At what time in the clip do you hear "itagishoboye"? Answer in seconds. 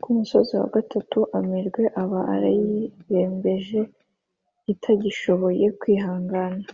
4.72-5.64